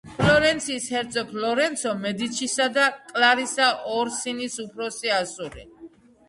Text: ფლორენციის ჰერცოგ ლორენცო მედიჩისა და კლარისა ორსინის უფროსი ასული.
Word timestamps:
ფლორენციის 0.19 0.85
ჰერცოგ 0.93 1.33
ლორენცო 1.43 1.93
მედიჩისა 2.05 2.67
და 2.79 2.87
კლარისა 3.11 3.69
ორსინის 3.99 4.57
უფროსი 4.65 5.15
ასული. 5.21 5.69